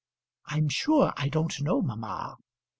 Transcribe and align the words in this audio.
"I'm 0.47 0.67
sure 0.69 1.13
I 1.15 1.29
don't 1.29 1.61
know, 1.61 1.83
mamma." 1.83 2.37